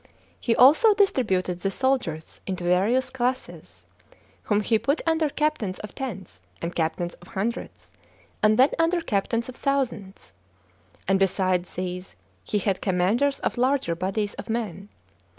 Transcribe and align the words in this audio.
He 0.39 0.55
also 0.55 0.95
distributed 0.95 1.59
the 1.59 1.69
soldiers 1.69 2.41
into 2.47 2.63
various 2.63 3.11
classes, 3.11 3.85
whom 4.41 4.61
he 4.61 4.79
put 4.79 5.03
under 5.05 5.29
captains 5.29 5.77
of 5.77 5.93
tens, 5.93 6.41
and 6.59 6.73
captains 6.73 7.13
of 7.21 7.27
hundreds, 7.27 7.91
and 8.41 8.57
then 8.57 8.71
under 8.79 9.01
captains 9.01 9.47
of 9.47 9.55
thousands; 9.55 10.33
and 11.07 11.19
besides 11.19 11.75
these, 11.75 12.15
he 12.43 12.57
had 12.57 12.81
commanders 12.81 13.39
of 13.41 13.59
larger 13.59 13.93
bodies 13.93 14.33
of 14.33 14.49
men. 14.49 14.89